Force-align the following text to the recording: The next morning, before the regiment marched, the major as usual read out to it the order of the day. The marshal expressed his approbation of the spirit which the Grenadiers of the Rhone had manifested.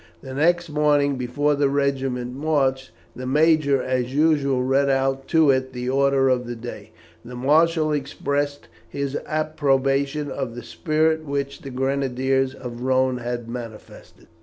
The 0.23 0.33
next 0.33 0.67
morning, 0.67 1.15
before 1.15 1.53
the 1.53 1.69
regiment 1.69 2.33
marched, 2.33 2.89
the 3.15 3.27
major 3.27 3.83
as 3.83 4.11
usual 4.15 4.63
read 4.63 4.89
out 4.89 5.27
to 5.27 5.51
it 5.51 5.73
the 5.73 5.89
order 5.89 6.27
of 6.27 6.47
the 6.47 6.55
day. 6.55 6.89
The 7.23 7.35
marshal 7.35 7.93
expressed 7.93 8.67
his 8.89 9.15
approbation 9.27 10.31
of 10.31 10.55
the 10.55 10.63
spirit 10.63 11.23
which 11.23 11.61
the 11.61 11.69
Grenadiers 11.69 12.55
of 12.55 12.77
the 12.77 12.83
Rhone 12.83 13.19
had 13.19 13.47
manifested. 13.47 14.25